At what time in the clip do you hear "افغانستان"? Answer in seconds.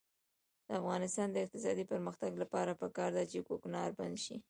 0.81-1.27